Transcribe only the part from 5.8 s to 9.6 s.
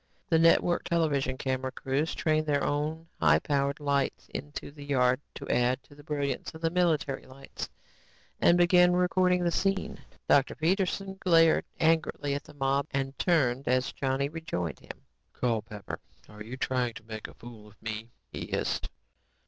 to the brilliance of the military lights and began recording the